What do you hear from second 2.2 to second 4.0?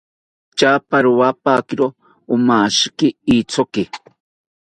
amashiki ithoki